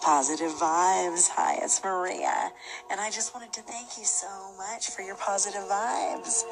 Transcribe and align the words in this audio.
Positive 0.00 0.50
vibes. 0.52 1.28
Hi, 1.28 1.58
it's 1.62 1.84
Maria. 1.84 2.52
And 2.90 2.98
I 2.98 3.10
just 3.10 3.34
wanted 3.34 3.52
to 3.52 3.60
thank 3.60 3.98
you 3.98 4.04
so 4.04 4.28
much 4.56 4.88
for 4.88 5.02
your 5.02 5.14
positive 5.16 5.60
vibes. 5.62 6.44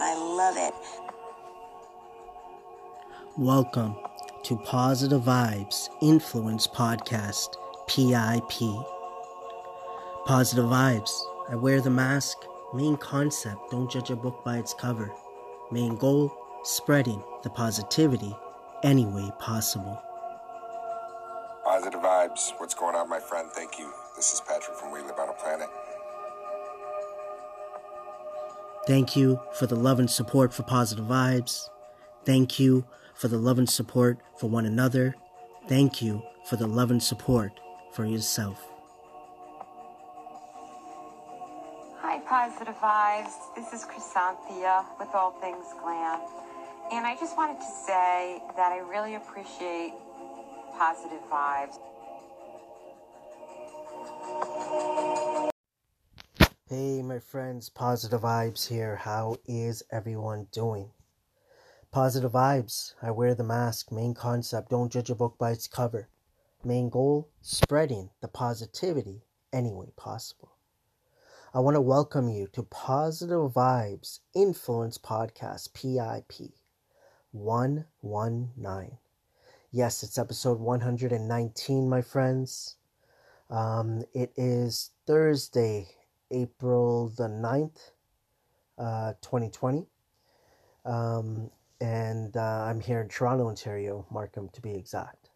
I 0.00 0.16
love 0.16 0.56
it. 0.56 0.74
Welcome 3.36 3.94
to 4.42 4.56
Positive 4.56 5.22
Vibes 5.22 5.88
Influence 6.02 6.66
Podcast, 6.66 7.54
PIP. 7.86 8.84
Positive 10.26 10.64
Vibes. 10.64 11.22
I 11.48 11.54
wear 11.54 11.80
the 11.80 11.90
mask. 11.90 12.38
Main 12.74 12.96
concept 12.96 13.70
don't 13.70 13.88
judge 13.88 14.10
a 14.10 14.16
book 14.16 14.44
by 14.44 14.58
its 14.58 14.74
cover. 14.74 15.12
Main 15.70 15.94
goal 15.94 16.36
spreading 16.64 17.22
the 17.44 17.50
positivity 17.50 18.34
any 18.82 19.06
way 19.06 19.30
possible. 19.38 20.02
Positive 22.28 22.56
vibes. 22.56 22.60
What's 22.60 22.74
going 22.74 22.94
on, 22.94 23.08
my 23.08 23.20
friend? 23.20 23.48
Thank 23.50 23.78
you. 23.78 23.92
This 24.16 24.32
is 24.32 24.40
Patrick 24.40 24.76
from 24.76 24.92
We 24.92 25.00
Live 25.00 25.18
on 25.18 25.28
a 25.28 25.32
Planet. 25.32 25.68
Thank 28.86 29.16
you 29.16 29.40
for 29.54 29.66
the 29.66 29.76
love 29.76 29.98
and 29.98 30.10
support 30.10 30.52
for 30.52 30.62
Positive 30.62 31.04
Vibes. 31.04 31.68
Thank 32.24 32.58
you 32.58 32.86
for 33.14 33.28
the 33.28 33.38
love 33.38 33.58
and 33.58 33.68
support 33.68 34.18
for 34.38 34.48
one 34.48 34.66
another. 34.66 35.14
Thank 35.68 36.00
you 36.00 36.22
for 36.44 36.56
the 36.56 36.66
love 36.66 36.90
and 36.90 37.02
support 37.02 37.52
for 37.92 38.04
yourself. 38.06 38.64
Hi, 42.00 42.18
Positive 42.20 42.76
Vibes. 42.76 43.32
This 43.54 43.72
is 43.72 43.84
Chrysanthia 43.84 44.84
with 44.98 45.08
All 45.14 45.32
Things 45.40 45.66
Glam. 45.82 46.20
And 46.90 47.06
I 47.06 47.16
just 47.20 47.36
wanted 47.36 47.58
to 47.60 47.70
say 47.86 48.40
that 48.56 48.72
I 48.72 48.78
really 48.78 49.16
appreciate 49.16 49.92
positive 50.78 51.20
vibes. 51.30 51.78
Hey, 56.70 57.00
my 57.00 57.18
friends, 57.18 57.70
Positive 57.70 58.20
Vibes 58.20 58.68
here. 58.68 58.96
How 58.96 59.38
is 59.46 59.82
everyone 59.90 60.48
doing? 60.52 60.90
Positive 61.90 62.32
Vibes. 62.32 62.92
I 63.00 63.10
wear 63.10 63.34
the 63.34 63.42
mask. 63.42 63.90
Main 63.90 64.12
concept 64.12 64.68
don't 64.68 64.92
judge 64.92 65.08
a 65.08 65.14
book 65.14 65.38
by 65.38 65.52
its 65.52 65.66
cover. 65.66 66.10
Main 66.62 66.90
goal 66.90 67.30
spreading 67.40 68.10
the 68.20 68.28
positivity 68.28 69.22
any 69.50 69.72
way 69.72 69.94
possible. 69.96 70.50
I 71.54 71.60
want 71.60 71.76
to 71.76 71.80
welcome 71.80 72.28
you 72.28 72.48
to 72.48 72.62
Positive 72.64 73.50
Vibes 73.50 74.18
Influence 74.34 74.98
Podcast, 74.98 75.72
PIP 75.72 76.52
119. 77.32 78.98
Yes, 79.72 80.02
it's 80.02 80.18
episode 80.18 80.60
119, 80.60 81.88
my 81.88 82.02
friends. 82.02 82.76
Um, 83.48 84.04
it 84.12 84.34
is 84.36 84.90
Thursday, 85.06 85.88
April 86.30 87.08
the 87.08 87.28
9th, 87.28 87.92
uh, 88.78 89.12
2020. 89.20 89.86
Um, 90.84 91.50
and 91.80 92.36
uh, 92.36 92.64
I'm 92.64 92.80
here 92.80 93.00
in 93.00 93.08
Toronto, 93.08 93.48
Ontario, 93.48 94.06
Markham 94.10 94.48
to 94.50 94.60
be 94.60 94.74
exact. 94.74 95.30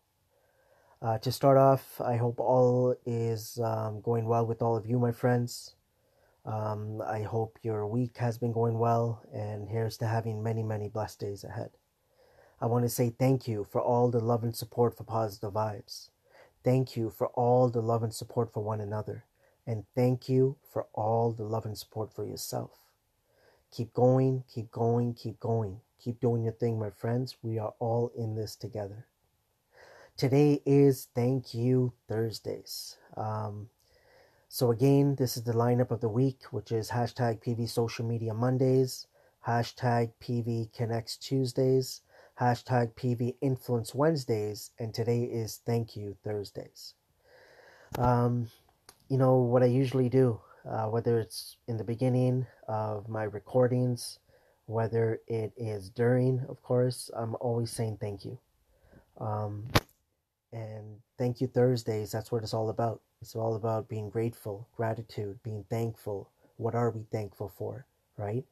Uh, 1.01 1.19
to 1.19 1.33
start 1.33 1.59
off, 1.59 2.01
I 2.01 2.17
hope 2.17 2.39
all 2.39 2.95
is 3.05 3.59
um, 3.62 4.01
going 4.01 4.27
well 4.27 4.47
with 4.47 4.62
all 4.62 4.77
of 4.77 4.87
you, 4.87 4.99
my 4.99 5.12
friends. 5.12 5.75
Um, 6.45 7.03
I 7.03 7.23
hope 7.23 7.59
your 7.62 7.87
week 7.87 8.17
has 8.19 8.39
been 8.39 8.53
going 8.53 8.79
well, 8.79 9.23
and 9.33 9.69
here's 9.69 9.97
to 9.99 10.06
having 10.06 10.43
many, 10.43 10.62
many 10.62 10.89
blessed 10.89 11.21
days 11.21 11.45
ahead. 11.45 11.71
I 12.61 12.67
want 12.67 12.84
to 12.84 12.89
say 12.89 13.11
thank 13.11 13.49
you 13.49 13.67
for 13.71 13.81
all 13.81 14.11
the 14.11 14.21
love 14.21 14.45
and 14.45 14.55
support 14.55 14.97
for 14.97 15.05
Positive 15.05 15.53
Vibes. 15.53 16.11
Thank 16.65 16.97
you 16.97 17.11
for 17.11 17.29
all 17.29 17.69
the 17.69 17.83
love 17.83 18.05
and 18.05 18.15
support 18.15 18.53
for 18.53 18.62
one 18.62 18.81
another. 18.81 19.25
And 19.67 19.85
thank 19.95 20.29
you 20.29 20.57
for 20.73 20.87
all 20.93 21.33
the 21.33 21.45
love 21.45 21.65
and 21.65 21.78
support 21.78 22.12
for 22.12 22.27
yourself. 22.27 22.71
Keep 23.71 23.95
going, 23.95 24.45
keep 24.53 24.71
going, 24.71 25.15
keep 25.15 25.39
going. 25.41 25.81
Keep 26.03 26.21
doing 26.21 26.43
your 26.43 26.53
thing, 26.53 26.78
my 26.78 26.91
friends. 26.91 27.37
We 27.43 27.59
are 27.59 27.75
all 27.78 28.11
in 28.17 28.34
this 28.34 28.56
together. 28.56 29.06
Today 30.17 30.61
is 30.67 31.09
Thank 31.15 31.55
You 31.55 31.93
Thursdays. 32.09 32.97
Um, 33.17 33.69
so, 34.49 34.71
again, 34.71 35.15
this 35.15 35.37
is 35.37 35.45
the 35.45 35.53
lineup 35.53 35.91
of 35.91 36.01
the 36.01 36.09
week, 36.09 36.43
which 36.51 36.71
is 36.71 36.91
hashtag 36.91 37.43
PV 37.43 37.69
Social 37.69 38.05
Media 38.05 38.34
Mondays, 38.34 39.06
hashtag 39.47 40.11
PV 40.21 40.72
Connects 40.75 41.17
Tuesdays, 41.17 42.03
hashtag 42.39 42.93
PV 42.95 43.37
Influence 43.41 43.95
Wednesdays, 43.95 44.72
and 44.78 44.93
today 44.93 45.22
is 45.22 45.61
Thank 45.65 45.97
You 45.97 46.17
Thursdays. 46.22 46.95
Um, 47.97 48.51
you 49.12 49.19
know 49.19 49.37
what 49.37 49.62
I 49.62 49.69
usually 49.69 50.11
do, 50.11 50.41
uh, 50.71 50.87
whether 50.87 51.21
it's 51.21 51.59
in 51.69 51.78
the 51.78 51.84
beginning 51.84 52.47
of 52.69 53.09
my 53.11 53.25
recordings, 53.25 54.21
whether 54.67 55.21
it 55.28 55.53
is 55.59 55.91
during, 55.91 56.45
of 56.49 56.62
course, 56.62 57.11
I'm 57.17 57.37
always 57.41 57.71
saying 57.71 57.99
thank 58.01 58.25
you. 58.25 58.39
Um, 59.21 59.67
and 60.53 60.99
Thank 61.19 61.41
You 61.43 61.49
Thursdays, 61.49 62.12
that's 62.12 62.33
what 62.33 62.45
it's 62.45 62.55
all 62.55 62.71
about. 62.71 63.03
It's 63.22 63.37
all 63.37 63.56
about 63.56 63.89
being 63.89 64.11
grateful, 64.11 64.69
gratitude, 64.77 65.41
being 65.45 65.65
thankful. 65.71 66.31
What 66.59 66.75
are 66.77 66.91
we 66.91 67.05
thankful 67.12 67.53
for, 67.59 67.87
right? 68.19 68.45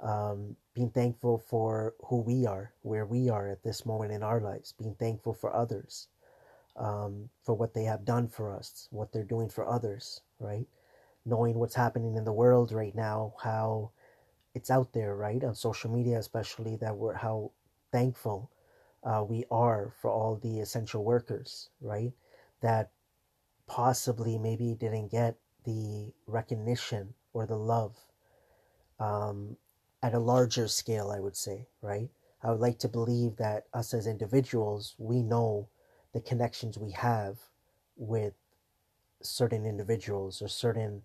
um, 0.00 0.56
being 0.74 0.90
thankful 0.90 1.38
for 1.50 1.94
who 2.06 2.22
we 2.22 2.46
are, 2.46 2.72
where 2.82 3.06
we 3.06 3.30
are 3.30 3.48
at 3.50 3.64
this 3.64 3.86
moment 3.86 4.12
in 4.12 4.22
our 4.24 4.40
lives, 4.40 4.74
being 4.78 4.96
thankful 5.00 5.34
for 5.34 5.54
others, 5.54 6.08
um, 6.76 7.28
for 7.42 7.54
what 7.54 7.74
they 7.74 7.84
have 7.84 8.04
done 8.04 8.28
for 8.28 8.54
us, 8.54 8.88
what 8.90 9.12
they're 9.12 9.24
doing 9.24 9.48
for 9.48 9.66
others, 9.66 10.20
right? 10.38 10.66
Knowing 11.24 11.58
what's 11.58 11.74
happening 11.74 12.16
in 12.16 12.24
the 12.24 12.32
world 12.32 12.72
right 12.72 12.94
now, 12.94 13.34
how 13.42 13.90
it's 14.54 14.70
out 14.70 14.92
there, 14.92 15.14
right? 15.14 15.42
On 15.44 15.54
social 15.54 15.90
media, 15.90 16.18
especially, 16.18 16.76
that 16.76 16.96
we're 16.96 17.14
how 17.14 17.50
thankful 17.92 18.50
uh, 19.04 19.24
we 19.28 19.44
are 19.50 19.92
for 20.00 20.10
all 20.10 20.36
the 20.36 20.60
essential 20.60 21.04
workers, 21.04 21.70
right? 21.80 22.12
That 22.60 22.90
possibly 23.66 24.38
maybe 24.38 24.74
didn't 24.74 25.10
get 25.10 25.36
the 25.64 26.12
recognition 26.26 27.14
or 27.32 27.46
the 27.46 27.56
love 27.56 27.96
um, 28.98 29.56
at 30.02 30.14
a 30.14 30.18
larger 30.18 30.68
scale, 30.68 31.10
I 31.10 31.20
would 31.20 31.36
say, 31.36 31.66
right? 31.82 32.08
I 32.42 32.50
would 32.50 32.60
like 32.60 32.78
to 32.80 32.88
believe 32.88 33.36
that 33.36 33.66
us 33.74 33.92
as 33.92 34.06
individuals, 34.06 34.94
we 34.98 35.22
know 35.22 35.68
the 36.16 36.22
connections 36.22 36.78
we 36.78 36.92
have 36.92 37.38
with 37.98 38.34
certain 39.22 39.66
individuals 39.66 40.40
or 40.40 40.48
certain, 40.48 41.02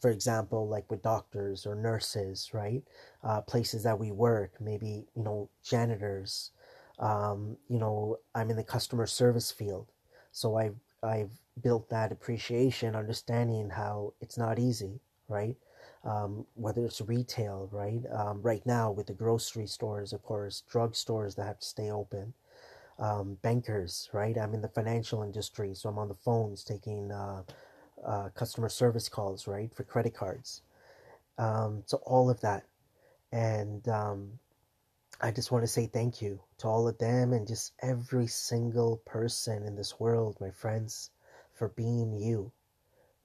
for 0.00 0.10
example, 0.10 0.68
like 0.68 0.90
with 0.90 1.02
doctors 1.02 1.66
or 1.66 1.74
nurses, 1.74 2.50
right? 2.54 2.82
Uh, 3.22 3.42
places 3.42 3.82
that 3.82 3.98
we 3.98 4.10
work, 4.10 4.52
maybe, 4.60 5.04
you 5.14 5.22
know, 5.22 5.50
janitors. 5.62 6.52
Um, 6.98 7.58
you 7.68 7.78
know, 7.78 8.18
I'm 8.34 8.50
in 8.50 8.56
the 8.56 8.64
customer 8.64 9.06
service 9.06 9.50
field. 9.50 9.88
So 10.32 10.56
I've, 10.56 10.76
I've 11.02 11.30
built 11.62 11.90
that 11.90 12.12
appreciation, 12.12 12.96
understanding 12.96 13.70
how 13.70 14.14
it's 14.22 14.38
not 14.38 14.58
easy, 14.58 15.00
right? 15.28 15.56
um, 16.04 16.46
whether 16.54 16.84
it's 16.84 17.00
retail, 17.00 17.68
right? 17.72 18.02
Um, 18.12 18.42
right 18.42 18.64
now, 18.66 18.90
with 18.90 19.06
the 19.06 19.14
grocery 19.14 19.66
stores, 19.66 20.12
of 20.12 20.22
course, 20.22 20.62
drug 20.70 20.94
stores 20.94 21.34
that 21.36 21.46
have 21.46 21.60
to 21.60 21.66
stay 21.66 21.90
open, 21.90 22.34
um, 22.98 23.38
bankers, 23.42 24.08
right? 24.12 24.36
I'm 24.36 24.54
in 24.54 24.62
the 24.62 24.68
financial 24.68 25.22
industry, 25.22 25.74
so 25.74 25.88
I'm 25.88 25.98
on 25.98 26.08
the 26.08 26.14
phones 26.14 26.64
taking 26.64 27.10
uh, 27.10 27.42
uh, 28.04 28.28
customer 28.30 28.68
service 28.68 29.08
calls, 29.08 29.46
right, 29.46 29.74
for 29.74 29.84
credit 29.84 30.14
cards. 30.14 30.62
Um, 31.38 31.82
so, 31.86 31.98
all 32.04 32.30
of 32.30 32.40
that. 32.40 32.64
And 33.32 33.86
um, 33.88 34.38
I 35.20 35.30
just 35.30 35.50
want 35.50 35.64
to 35.64 35.68
say 35.68 35.86
thank 35.86 36.22
you 36.22 36.40
to 36.58 36.68
all 36.68 36.86
of 36.86 36.98
them 36.98 37.32
and 37.32 37.46
just 37.46 37.72
every 37.80 38.26
single 38.26 38.98
person 39.04 39.64
in 39.64 39.74
this 39.74 39.98
world, 39.98 40.36
my 40.40 40.50
friends, 40.50 41.10
for 41.52 41.68
being 41.68 42.12
you, 42.12 42.52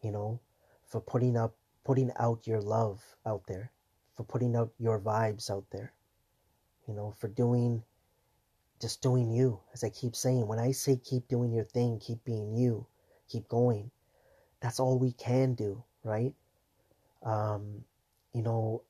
you 0.02 0.12
know, 0.12 0.40
for 0.88 1.02
putting 1.02 1.38
up 1.38 1.56
putting 1.84 2.12
out 2.20 2.46
your 2.46 2.62
love 2.62 3.04
out 3.26 3.42
there, 3.48 3.72
for 4.16 4.24
putting 4.24 4.56
out 4.56 4.72
your 4.78 5.00
vibes 5.00 5.50
out 5.50 5.66
there, 5.72 5.92
you 6.88 6.94
know, 6.94 7.12
for 7.18 7.28
doing, 7.28 7.84
just 8.80 9.02
doing 9.02 9.30
you. 9.32 9.60
As 9.74 9.84
I 9.84 9.90
keep 9.90 10.16
saying, 10.16 10.48
when 10.48 10.60
I 10.60 10.72
say 10.72 10.98
keep 10.98 11.28
doing 11.28 11.52
your 11.52 11.66
thing, 11.66 12.00
keep 12.00 12.24
being 12.24 12.56
you, 12.56 12.86
keep 13.28 13.48
going, 13.48 13.92
that's 14.62 14.80
all 14.80 14.98
we 14.98 15.12
can 15.12 15.54
do, 15.54 15.84
right? 16.04 16.34
Um, 17.24 17.84
you 18.34 18.42
know, 18.42 18.84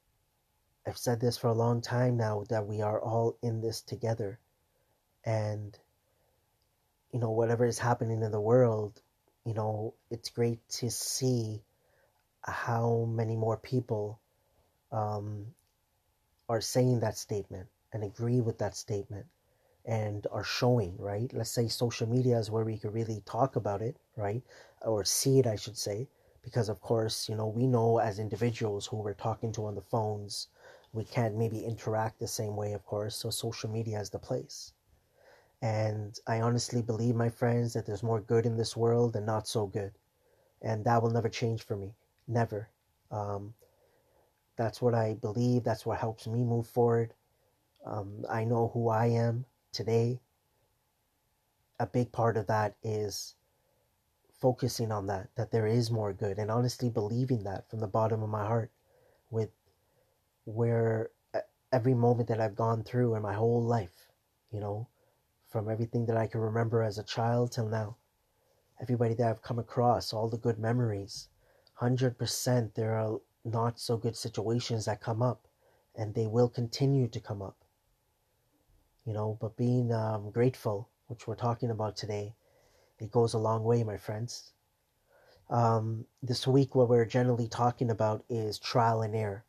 I've 0.88 0.98
said 0.98 1.20
this 1.20 1.38
for 1.38 1.48
a 1.48 1.54
long 1.54 1.82
time 1.82 2.18
now 2.18 2.44
that 2.50 2.66
we 2.66 2.82
are 2.82 3.00
all 3.00 3.38
in 3.42 3.62
this 3.62 3.82
together. 3.82 4.40
And, 5.26 5.78
you 7.12 7.20
know, 7.20 7.32
whatever 7.32 7.66
is 7.66 7.80
happening 7.80 8.22
in 8.24 8.32
the 8.32 8.40
world, 8.40 9.02
you 9.46 9.54
know, 9.54 9.94
it's 10.10 10.30
great 10.30 10.68
to 10.70 10.90
see 10.90 11.62
how 12.42 13.08
many 13.10 13.36
more 13.36 13.58
people 13.58 14.20
um, 14.92 15.48
are 16.48 16.62
saying 16.62 17.02
that 17.02 17.18
statement 17.18 17.68
and 17.92 18.04
agree 18.04 18.42
with 18.42 18.60
that 18.60 18.76
statement 18.76 19.26
and 19.90 20.28
are 20.32 20.44
showing, 20.44 20.96
right? 21.00 21.34
Let's 21.34 21.50
say 21.50 21.68
social 21.68 22.08
media 22.08 22.38
is 22.38 22.52
where 22.52 22.64
we 22.64 22.78
could 22.78 22.94
really 22.94 23.24
talk 23.26 23.56
about 23.56 23.82
it, 23.82 23.98
right? 24.16 24.44
Or 24.84 25.04
see 25.04 25.40
it, 25.40 25.48
I 25.48 25.56
should 25.56 25.78
say. 25.78 26.08
Because, 26.44 26.70
of 26.70 26.80
course, 26.80 27.28
you 27.28 27.36
know, 27.36 27.48
we 27.48 27.66
know 27.66 27.98
as 27.98 28.20
individuals 28.20 28.86
who 28.86 28.98
we're 28.98 29.16
talking 29.16 29.52
to 29.54 29.66
on 29.66 29.74
the 29.74 29.82
phones, 29.82 30.48
we 30.94 31.04
can't 31.04 31.36
maybe 31.36 31.66
interact 31.66 32.20
the 32.20 32.28
same 32.28 32.56
way, 32.56 32.74
of 32.74 32.86
course. 32.86 33.16
So, 33.16 33.32
social 33.32 33.68
media 33.72 34.00
is 34.00 34.12
the 34.12 34.20
place. 34.20 34.74
And 35.64 36.20
I 36.28 36.40
honestly 36.40 36.84
believe, 36.84 37.16
my 37.16 37.30
friends, 37.30 37.74
that 37.74 37.88
there's 37.88 38.04
more 38.04 38.22
good 38.22 38.46
in 38.46 38.58
this 38.58 38.78
world 38.78 39.14
than 39.14 39.26
not 39.26 39.48
so 39.48 39.66
good. 39.66 39.94
And 40.62 40.86
that 40.86 41.02
will 41.02 41.10
never 41.10 41.30
change 41.30 41.64
for 41.64 41.76
me. 41.76 41.96
Never. 42.28 42.70
Um, 43.10 43.56
that's 44.56 44.84
what 44.84 44.94
I 44.94 45.16
believe. 45.16 45.64
That's 45.64 45.86
what 45.88 45.98
helps 45.98 46.28
me 46.28 46.44
move 46.44 46.68
forward. 46.68 47.16
Um, 47.88 48.24
I 48.30 48.44
know 48.44 48.70
who 48.72 48.90
I 48.90 49.08
am 49.08 49.46
today. 49.72 50.20
A 51.80 51.88
big 51.88 52.12
part 52.12 52.38
of 52.38 52.48
that 52.48 52.76
is 52.84 53.36
focusing 54.40 54.92
on 54.92 55.08
that, 55.08 55.30
that 55.36 55.52
there 55.52 55.68
is 55.68 55.92
more 55.92 56.14
good, 56.14 56.38
and 56.38 56.50
honestly 56.50 56.90
believing 56.90 57.44
that 57.44 57.70
from 57.70 57.80
the 57.80 57.88
bottom 57.88 58.24
of 58.24 58.30
my 58.30 58.46
heart 58.46 58.72
with 59.30 59.50
where 60.46 61.12
every 61.72 61.94
moment 61.94 62.28
that 62.30 62.40
I've 62.40 62.56
gone 62.56 62.84
through 62.84 63.16
in 63.16 63.22
my 63.22 63.34
whole 63.34 63.62
life, 63.62 64.10
you 64.52 64.60
know, 64.60 64.88
from 65.50 65.70
everything 65.70 66.06
that 66.08 66.18
I 66.18 66.28
can 66.28 66.42
remember 66.42 66.84
as 66.84 66.98
a 66.98 67.04
child 67.04 67.52
till 67.52 67.68
now, 67.68 67.98
everybody 68.82 69.14
that 69.16 69.30
I've 69.30 69.42
come 69.42 69.60
across, 69.60 70.14
all 70.14 70.30
the 70.30 70.38
good 70.38 70.58
memories, 70.58 71.28
100% 71.82 72.74
there 72.74 72.96
are 72.96 73.20
not 73.46 73.80
so 73.80 73.98
good 73.98 74.16
situations 74.16 74.86
that 74.86 75.02
come 75.02 75.22
up, 75.22 75.48
and 75.96 76.14
they 76.14 76.28
will 76.28 76.50
continue 76.50 77.08
to 77.08 77.20
come 77.20 77.42
up. 77.42 77.56
You 79.10 79.16
know, 79.16 79.40
but 79.42 79.58
being 79.58 79.92
um, 79.92 80.30
grateful, 80.30 80.88
which 81.08 81.26
we're 81.26 81.34
talking 81.34 81.72
about 81.72 81.98
today, 81.98 82.36
it 83.00 83.10
goes 83.10 83.34
a 83.34 83.40
long 83.40 83.64
way, 83.64 83.84
my 83.84 83.98
friends. 83.98 84.52
Um, 85.50 86.06
this 86.22 86.46
week, 86.46 86.76
what 86.76 86.90
we're 86.90 87.06
generally 87.06 87.48
talking 87.48 87.90
about 87.90 88.24
is 88.30 88.60
trial 88.60 89.02
and 89.02 89.16
error. 89.16 89.44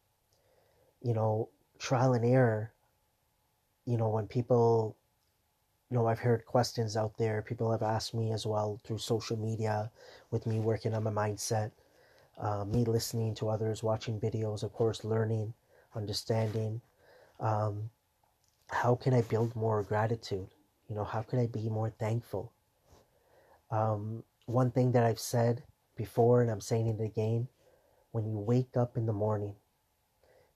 You 1.03 1.13
know, 1.13 1.51
trial 1.79 2.15
and 2.15 2.25
error, 2.25 2.73
you 3.85 3.99
know, 3.99 4.09
when 4.09 4.27
people, 4.27 4.97
you 5.91 5.99
know, 5.99 6.07
I've 6.07 6.21
heard 6.21 6.47
questions 6.47 6.97
out 6.97 7.19
there, 7.19 7.43
people 7.43 7.71
have 7.71 7.83
asked 7.83 8.15
me 8.15 8.33
as 8.33 8.47
well 8.47 8.81
through 8.83 8.97
social 8.97 9.37
media 9.37 9.91
with 10.31 10.47
me 10.47 10.59
working 10.59 10.95
on 10.95 11.03
my 11.05 11.11
mindset 11.11 11.73
uh, 12.41 12.65
me 12.65 12.85
listening 12.85 13.35
to 13.37 13.51
others, 13.51 13.83
watching 13.83 14.19
videos, 14.19 14.63
of 14.63 14.73
course, 14.73 15.05
learning, 15.05 15.53
understanding. 15.95 16.81
Um, 17.39 17.91
how 18.71 18.95
can 18.95 19.15
I 19.15 19.23
build 19.23 19.55
more 19.57 19.83
gratitude? 19.83 20.49
You 20.89 20.97
know, 20.97 21.05
how 21.05 21.23
can 21.23 21.39
I 21.39 21.47
be 21.47 21.69
more 21.69 21.91
thankful? 21.91 22.53
Um, 23.71 24.25
one 24.47 24.71
thing 24.71 24.93
that 24.93 25.05
I've 25.05 25.21
said 25.21 25.63
before, 25.97 26.43
and 26.43 26.51
I'm 26.51 26.61
saying 26.61 26.87
it 26.87 27.03
again 27.03 27.49
when 28.13 28.27
you 28.27 28.39
wake 28.39 28.77
up 28.77 28.97
in 28.97 29.07
the 29.07 29.13
morning, 29.13 29.55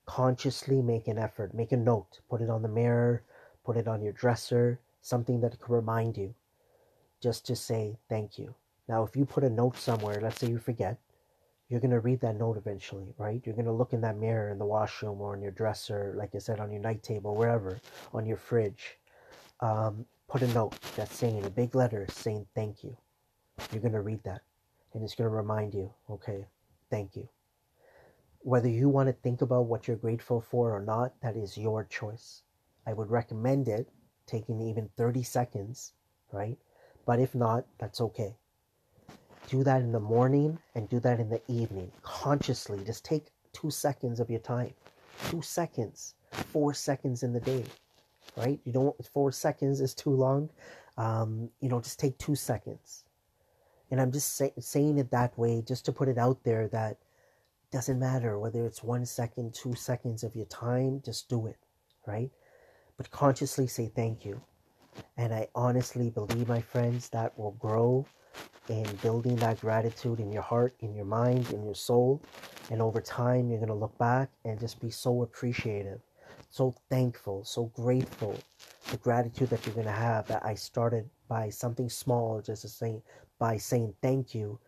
consciously 0.07 0.83
make 0.83 1.07
an 1.09 1.19
effort, 1.19 1.55
make 1.55 1.73
a 1.73 1.77
note, 1.77 2.21
put 2.29 2.41
it 2.41 2.51
on 2.51 2.63
the 2.63 2.69
mirror, 2.69 3.23
put 3.65 3.77
it 3.77 3.89
on 3.89 4.03
your 4.03 4.13
dresser, 4.13 4.81
something 5.01 5.41
that 5.41 5.59
could 5.61 5.73
remind 5.73 6.17
you 6.17 6.35
just 7.21 7.47
to 7.47 7.57
say 7.57 7.97
thank 8.09 8.39
you. 8.39 8.55
Now, 8.89 9.05
if 9.05 9.17
you 9.17 9.25
put 9.25 9.45
a 9.45 9.51
note 9.51 9.79
somewhere, 9.79 10.21
let's 10.21 10.41
say 10.41 10.49
you 10.49 10.59
forget, 10.59 10.99
you're 11.75 11.81
going 11.81 11.91
to 11.91 11.99
read 11.99 12.21
that 12.21 12.39
note 12.39 12.57
eventually, 12.57 13.13
right? 13.19 13.43
You're 13.45 13.57
going 13.57 13.65
to 13.65 13.73
look 13.73 13.93
in 13.93 14.01
that 14.03 14.17
mirror 14.17 14.51
in 14.51 14.61
the 14.61 14.65
washroom 14.65 15.21
or 15.21 15.33
on 15.33 15.43
your 15.43 15.51
dresser, 15.51 16.15
like 16.17 16.33
I 16.33 16.39
said, 16.39 16.61
on 16.61 16.71
your 16.71 16.81
night 16.81 17.03
table, 17.03 17.35
wherever, 17.35 17.81
on 18.13 18.27
your 18.27 18.37
fridge. 18.37 18.97
Um, 19.59 20.07
put 20.29 20.43
a 20.43 20.47
note 20.55 20.79
that's 20.95 21.17
saying, 21.17 21.45
a 21.45 21.51
big 21.51 21.75
letter 21.75 22.07
saying 22.09 22.47
thank 22.55 22.85
you. 22.85 22.97
You're 23.73 23.81
going 23.81 23.93
to 23.93 24.03
read 24.03 24.23
that. 24.23 24.43
And 24.93 25.03
it's 25.03 25.17
going 25.17 25.29
to 25.29 25.35
remind 25.35 25.75
you, 25.75 25.93
okay, 26.09 26.47
thank 26.91 27.17
you. 27.17 27.29
Whether 28.43 28.69
you 28.69 28.89
want 28.89 29.09
to 29.09 29.13
think 29.13 29.43
about 29.43 29.67
what 29.67 29.89
you're 29.89 29.97
grateful 29.97 30.41
for 30.41 30.73
or 30.73 30.81
not, 30.81 31.13
that 31.23 31.35
is 31.35 31.59
your 31.59 31.83
choice. 31.83 32.43
I 32.87 32.93
would 32.93 33.11
recommend 33.11 33.67
it 33.67 33.89
taking 34.29 34.61
even 34.61 34.91
30 34.97 35.25
seconds, 35.25 35.95
right? 36.31 36.57
But 37.05 37.19
if 37.19 37.35
not, 37.35 37.65
that's 37.81 38.01
okay 38.01 38.37
do 39.49 39.65
that 39.65 39.83
in 39.83 39.93
the 39.93 40.01
morning 40.01 40.59
and 40.75 40.89
do 40.89 41.01
that 41.01 41.21
in 41.21 41.29
the 41.29 41.43
evening 41.49 41.91
consciously. 42.03 42.83
Just 42.85 43.05
take 43.05 43.27
two 43.53 43.71
seconds 43.71 44.21
of 44.21 44.31
your 44.31 44.41
time. 44.41 44.73
Two 45.29 45.43
seconds. 45.43 46.15
Four 46.33 46.75
seconds 46.75 47.23
in 47.23 47.33
the 47.33 47.41
day 47.41 47.65
right? 48.37 48.61
You 48.65 48.73
don't 48.73 49.07
four 49.13 49.33
seconds 49.33 49.81
is 49.81 49.95
too 49.95 50.11
long. 50.11 50.51
Um, 50.97 51.51
you 51.61 51.69
know 51.69 51.81
just 51.81 51.99
take 51.99 52.19
two 52.19 52.35
seconds. 52.35 53.05
And 53.91 54.01
i'm 54.01 54.11
just 54.11 54.37
say, 54.37 54.53
saying 54.59 54.99
it 54.99 55.11
that 55.11 55.39
way 55.39 55.63
just 55.63 55.85
to 55.85 55.93
put 55.93 56.09
it 56.09 56.19
out 56.19 56.43
there 56.43 56.69
that 56.69 56.99
doesn't 57.71 57.99
matter 57.99 58.39
whether 58.39 58.65
it's 58.67 58.83
one 58.83 59.05
second 59.07 59.55
two 59.55 59.75
seconds 59.75 60.25
of 60.25 60.35
your 60.35 60.47
time 60.47 61.03
just 61.05 61.29
do 61.29 61.47
it 61.47 61.59
right? 62.07 62.31
But 62.97 63.11
consciously 63.11 63.67
say 63.67 63.91
thank 63.95 64.25
you. 64.25 64.41
And 65.17 65.35
i 65.35 65.49
honestly 65.55 66.11
believe 66.11 66.49
my 66.49 66.61
friends 66.61 67.09
that 67.11 67.37
will 67.39 67.53
grow 67.53 68.07
and 68.69 69.01
building 69.03 69.37
that 69.37 69.61
gratitude 69.61 70.21
in 70.21 70.33
your 70.33 70.43
heart, 70.43 70.75
in 70.81 70.95
your 70.95 71.05
mind, 71.05 71.51
in 71.51 71.65
your 71.65 71.75
soul. 71.75 72.23
And 72.71 72.81
over 72.81 73.01
time, 73.01 73.51
you're 73.51 73.59
going 73.59 73.69
to 73.69 73.75
look 73.75 73.97
back 73.99 74.31
and 74.45 74.59
just 74.59 74.81
be 74.81 74.91
so 74.91 75.23
appreciative, 75.23 76.01
so 76.51 76.75
thankful, 76.89 77.45
so 77.45 77.65
grateful. 77.75 78.39
The 78.91 78.97
gratitude 78.97 79.51
that 79.51 79.65
you're 79.67 79.75
going 79.75 79.87
to 79.87 79.93
have 79.93 80.27
that 80.29 80.45
I 80.45 80.55
started 80.55 81.09
by 81.29 81.51
something 81.51 81.89
small, 81.89 82.41
just 82.41 82.63
to 82.63 82.69
say, 82.69 83.03
by 83.39 83.57
saying 83.57 83.95
thank 84.03 84.35
you. 84.35 84.59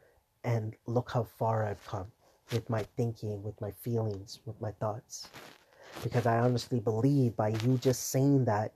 And 0.45 0.75
look 0.87 1.11
how 1.11 1.25
far 1.25 1.67
I've 1.67 1.85
come 1.87 2.07
with 2.53 2.69
my 2.71 2.85
thinking, 2.97 3.43
with 3.43 3.61
my 3.61 3.73
feelings, 3.73 4.41
with 4.45 4.61
my 4.61 4.71
thoughts. 4.73 5.29
Because 6.03 6.27
I 6.27 6.39
honestly 6.39 6.81
believe 6.81 7.37
by 7.37 7.49
you 7.65 7.79
just 7.79 8.11
saying 8.11 8.45
that, 8.45 8.73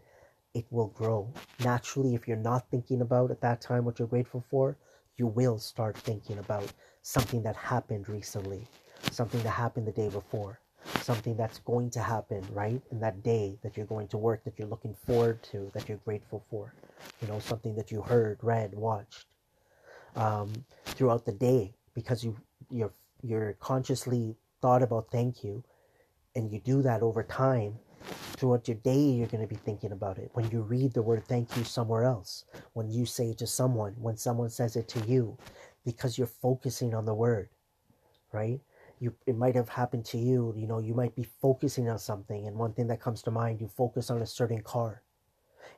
it 0.54 0.66
will 0.70 0.88
grow. 0.88 1.32
Naturally, 1.60 2.14
if 2.14 2.26
you're 2.26 2.36
not 2.36 2.70
thinking 2.70 3.00
about 3.00 3.30
at 3.30 3.40
that 3.40 3.60
time 3.60 3.84
what 3.84 3.98
you're 3.98 4.08
grateful 4.08 4.44
for, 4.50 4.76
you 5.16 5.26
will 5.26 5.58
start 5.58 5.96
thinking 5.96 6.38
about 6.38 6.72
something 7.02 7.42
that 7.42 7.56
happened 7.56 8.08
recently, 8.08 8.66
something 9.10 9.42
that 9.42 9.50
happened 9.50 9.86
the 9.86 9.92
day 9.92 10.08
before, 10.08 10.58
something 11.02 11.36
that's 11.36 11.58
going 11.60 11.90
to 11.90 12.00
happen, 12.00 12.44
right? 12.52 12.80
In 12.90 13.00
that 13.00 13.22
day 13.22 13.58
that 13.62 13.76
you're 13.76 13.86
going 13.86 14.08
to 14.08 14.18
work, 14.18 14.44
that 14.44 14.58
you're 14.58 14.68
looking 14.68 14.94
forward 15.06 15.42
to, 15.44 15.70
that 15.74 15.88
you're 15.88 15.98
grateful 15.98 16.44
for. 16.50 16.72
You 17.22 17.28
know, 17.28 17.38
something 17.38 17.74
that 17.76 17.90
you 17.90 18.02
heard, 18.02 18.38
read, 18.42 18.74
watched 18.74 19.26
um, 20.16 20.52
throughout 20.84 21.24
the 21.24 21.32
day 21.32 21.74
because 21.94 22.24
you 22.24 22.36
you're 22.70 22.92
you're 23.22 23.54
consciously 23.54 24.36
thought 24.60 24.82
about 24.82 25.10
thank 25.10 25.44
you, 25.44 25.62
and 26.34 26.50
you 26.50 26.60
do 26.60 26.82
that 26.82 27.02
over 27.02 27.22
time 27.22 27.78
throughout 28.40 28.68
your 28.68 28.78
day 28.78 28.98
you're 28.98 29.28
going 29.28 29.42
to 29.42 29.48
be 29.48 29.56
thinking 29.56 29.92
about 29.92 30.18
it. 30.18 30.30
When 30.34 30.50
you 30.50 30.62
read 30.62 30.94
the 30.94 31.02
word 31.02 31.24
thank 31.28 31.56
you 31.56 31.64
somewhere 31.64 32.04
else 32.04 32.46
when 32.74 32.90
you 32.90 33.06
say 33.06 33.30
it 33.30 33.38
to 33.40 33.48
someone 33.48 33.94
when 33.98 34.16
someone 34.16 34.50
says 34.50 34.76
it 34.76 34.88
to 34.90 35.00
you 35.06 35.38
because 35.84 36.18
you're 36.18 36.26
focusing 36.28 36.94
on 36.94 37.06
the 37.06 37.14
word 37.14 37.50
right? 38.32 38.60
You 39.00 39.14
it 39.26 39.36
might 39.36 39.56
have 39.56 39.68
happened 39.70 40.06
to 40.06 40.18
you 40.18 40.54
you 40.56 40.66
know 40.66 40.80
you 40.80 40.94
might 40.94 41.16
be 41.16 41.28
focusing 41.42 41.88
on 41.90 41.98
something 42.00 42.46
and 42.48 42.56
one 42.56 42.74
thing 42.74 42.88
that 42.88 43.02
comes 43.02 43.22
to 43.24 43.32
mind 43.32 43.60
you 43.60 43.68
focus 43.68 44.10
on 44.10 44.22
a 44.22 44.26
certain 44.26 44.62
car. 44.62 45.02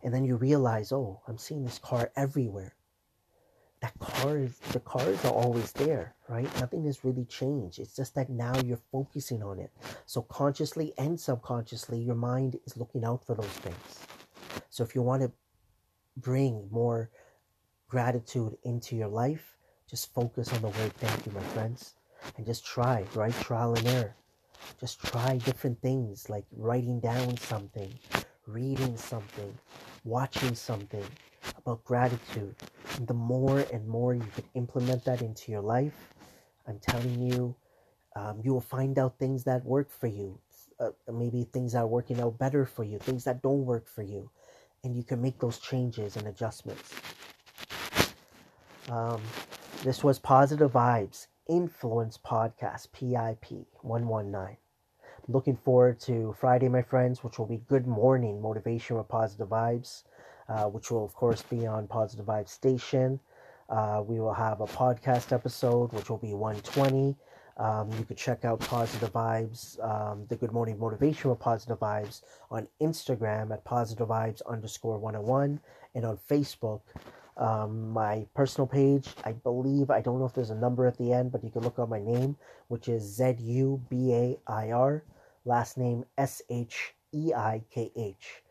And 0.05 0.15
then 0.15 0.25
you 0.25 0.37
realize 0.37 0.93
oh 0.93 1.21
i'm 1.29 1.39
seeing 1.39 1.65
this 1.65 1.79
car 1.81 2.13
everywhere 2.17 2.75
that 3.83 3.99
car 3.99 4.39
is 4.39 4.59
the 4.73 4.81
cars 4.81 5.23
are 5.25 5.33
always 5.33 5.73
there 5.73 6.15
right? 6.33 6.61
Nothing 6.61 6.87
has 6.87 7.05
really 7.05 7.27
changed. 7.27 7.79
It's 7.79 7.95
just 7.95 8.15
that 8.15 8.31
now 8.31 8.55
you're 8.65 8.81
focusing 8.91 9.43
on 9.43 9.59
it. 9.59 9.71
So 10.07 10.23
consciously 10.23 10.95
and 10.97 11.21
subconsciously 11.21 12.01
your 12.01 12.15
mind 12.15 12.59
is 12.65 12.77
looking 12.79 13.05
out 13.05 13.23
for 13.27 13.35
those 13.35 13.59
things. 13.67 14.07
So 14.71 14.83
if 14.83 14.95
you 14.95 15.03
want 15.03 15.21
to 15.23 15.31
bring 16.17 16.69
more 16.71 17.11
gratitude 17.89 18.57
into 18.65 18.97
your 18.97 19.09
life 19.09 19.57
just 19.93 20.15
focus 20.15 20.51
on 20.55 20.63
the 20.63 20.69
word 20.69 20.93
thank 20.95 21.27
you 21.27 21.33
my 21.33 21.43
friends. 21.53 21.95
And 22.39 22.47
just 22.47 22.65
try 22.65 23.05
right? 23.15 23.35
Trial 23.41 23.75
and 23.75 23.87
error. 23.89 24.17
Just 24.81 25.01
try 25.01 25.37
different 25.37 25.83
things 25.83 26.31
like 26.31 26.47
writing 26.57 26.99
down 27.01 27.37
something 27.37 27.93
reading 28.53 28.97
something 28.97 29.53
watching 30.05 30.55
something 30.55 31.05
about 31.59 31.85
gratitude. 31.85 32.55
And 32.97 33.07
the 33.07 33.15
more 33.15 33.61
and 33.73 33.87
more 33.87 34.15
you 34.15 34.27
can 34.35 34.45
implement 34.55 35.05
that 35.05 35.23
into 35.23 35.53
your 35.53 35.61
life, 35.61 36.13
I'm 36.67 36.79
telling 36.79 37.21
you, 37.21 37.55
um, 38.15 38.41
you 38.43 38.53
will 38.53 38.61
find 38.61 38.99
out 38.99 39.19
things 39.19 39.45
that 39.45 39.65
work 39.65 39.91
for 39.91 40.07
you. 40.07 40.39
Uh, 40.79 40.91
maybe 41.13 41.45
things 41.53 41.73
that 41.73 41.81
are 41.81 41.87
working 41.87 42.21
out 42.21 42.39
better 42.39 42.67
for 42.67 42.85
you, 42.85 42.99
things 42.99 43.25
that 43.25 43.43
don't 43.43 43.65
work 43.65 43.89
for 43.89 44.03
you. 44.03 44.29
And 44.85 44.97
you 44.97 45.05
can 45.05 45.23
make 45.23 45.39
those 45.39 45.59
changes 45.59 46.17
and 46.17 46.27
adjustments. 46.27 46.93
Um, 48.91 49.21
this 49.85 50.03
was 50.03 50.19
Positive 50.19 50.73
Vibes 50.73 51.29
Influence 51.49 52.19
Podcast, 52.19 52.89
PIP 52.93 53.67
119. 53.83 54.57
Looking 55.29 55.57
forward 55.57 56.01
to 56.01 56.35
Friday, 56.39 56.69
my 56.69 56.83
friends, 56.83 57.23
which 57.25 57.39
will 57.39 57.47
be 57.47 57.59
Good 57.69 57.87
Morning 57.87 58.41
Motivation 58.43 58.97
with 58.97 59.09
Positive 59.09 59.49
Vibes. 59.49 60.03
uh, 60.49 60.65
which 60.65 60.91
will, 60.91 61.05
of 61.05 61.15
course, 61.15 61.43
be 61.43 61.67
on 61.67 61.87
Positive 61.87 62.27
Vibes 62.27 62.49
Station. 62.51 63.21
Uh, 63.69 64.03
we 64.07 64.21
will 64.21 64.35
have 64.35 64.61
a 64.61 64.67
podcast 64.67 65.33
episode, 65.33 65.93
which 65.93 66.11
will 66.11 66.19
be 66.19 66.35
120. 66.35 67.17
Um, 67.59 67.91
you 67.99 68.05
could 68.05 68.17
check 68.17 68.45
out 68.45 68.61
Positive 68.61 69.13
Vibes, 69.13 69.83
um, 69.85 70.27
the 70.29 70.37
Good 70.37 70.53
Morning 70.53 70.79
Motivation 70.79 71.31
with 71.31 71.39
Positive 71.39 71.79
Vibes 71.79 72.23
on 72.51 72.67
Instagram 72.81 73.53
at 73.53 73.65
Positive 73.65 74.09
Vibes 74.09 74.43
underscore 74.47 74.99
101 74.99 75.61
and 75.95 76.05
on 76.05 76.19
Facebook. 76.29 76.81
Um, 77.37 77.91
my 77.91 78.27
personal 78.35 78.67
page, 78.67 79.09
I 79.25 79.33
believe, 79.33 79.91
I 79.91 80.01
don't 80.01 80.19
know 80.19 80.27
if 80.27 80.35
there's 80.35 80.51
a 80.51 80.55
number 80.55 80.87
at 80.87 80.99
the 80.99 81.13
end, 81.13 81.33
but 81.33 81.43
you 81.43 81.51
can 81.51 81.63
look 81.63 81.79
up 81.79 81.89
my 81.89 82.01
name, 82.01 82.37
which 82.69 82.89
is 82.89 83.03
Z 83.03 83.37
U 83.41 83.83
B 83.89 84.13
A 84.13 84.39
I 84.47 84.71
R, 84.71 85.03
last 85.45 85.79
name 85.79 86.05
S 86.19 86.43
H 86.51 86.95
E 87.15 87.33
I 87.35 87.63
K 87.71 87.91
H. 87.97 88.43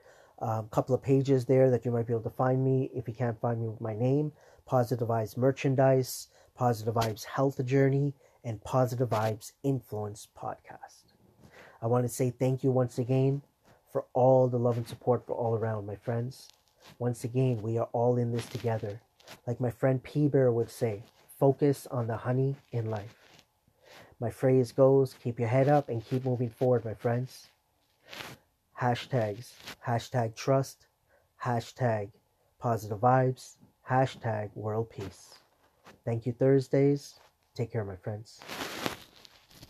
A 0.42 0.46
um, 0.46 0.68
couple 0.70 0.96
of 0.96 1.04
pages 1.04 1.46
there 1.46 1.70
that 1.70 1.86
you 1.86 1.92
might 1.92 2.08
be 2.08 2.14
able 2.14 2.24
to 2.24 2.32
find 2.32 2.64
me 2.64 2.90
if 2.96 3.08
you 3.08 3.14
can't 3.14 3.40
find 3.40 3.62
me 3.62 3.68
with 3.68 3.82
my 3.82 3.94
name 3.94 4.32
Positive 4.66 5.08
Vibes 5.08 5.38
Merchandise, 5.38 6.30
Positive 6.56 6.96
Vibes 6.96 7.24
Health 7.24 7.64
Journey, 7.66 8.16
and 8.44 8.64
Positive 8.64 9.10
Vibes 9.10 9.52
Influence 9.64 10.28
Podcast. 10.36 11.14
I 11.82 11.88
want 11.88 12.06
to 12.06 12.10
say 12.10 12.32
thank 12.32 12.64
you 12.64 12.72
once 12.72 12.98
again 12.98 13.44
for 13.92 14.06
all 14.14 14.48
the 14.48 14.58
love 14.58 14.78
and 14.78 14.88
support 14.88 15.26
for 15.28 15.34
all 15.34 15.56
around, 15.56 15.86
my 15.86 15.96
friends. 15.96 16.50
Once 17.00 17.24
again, 17.24 17.62
we 17.62 17.78
are 17.78 17.90
all 17.94 18.18
in 18.18 18.32
this 18.32 18.46
together. 18.46 19.02
Like 19.48 19.60
my 19.60 19.72
friend 19.72 20.02
P 20.04 20.28
Bear 20.28 20.52
would 20.52 20.70
say, 20.70 21.04
focus 21.40 21.88
on 21.90 22.08
the 22.08 22.18
honey 22.18 22.56
in 22.72 22.90
life. 22.90 23.18
My 24.20 24.30
phrase 24.30 24.72
goes, 24.72 25.16
keep 25.24 25.40
your 25.40 25.48
head 25.48 25.68
up 25.68 25.90
and 25.90 26.06
keep 26.06 26.26
moving 26.26 26.50
forward, 26.50 26.86
my 26.86 26.94
friends. 26.94 27.48
Hashtags, 28.80 29.54
hashtag 29.86 30.36
trust, 30.36 30.86
hashtag 31.44 32.12
positive 32.60 33.00
vibes, 33.00 33.56
hashtag 33.90 34.50
world 34.56 34.90
peace. 34.90 35.36
Thank 36.06 36.26
you, 36.26 36.34
Thursdays. 36.34 37.20
Take 37.56 37.72
care, 37.72 37.84
my 37.84 37.96
friends. 37.96 38.40